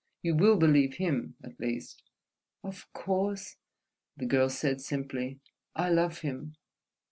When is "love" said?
5.91-6.21